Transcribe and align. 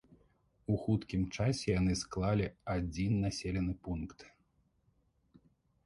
У 0.71 0.77
хуткім 0.85 1.21
часе 1.35 1.67
яны 1.79 1.93
склалі 2.01 2.47
адзін 2.79 3.13
населены 3.27 3.73
пункт. 3.89 4.29